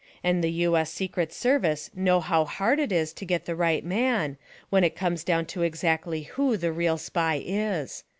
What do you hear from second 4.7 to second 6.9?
when it comes down to exactly who the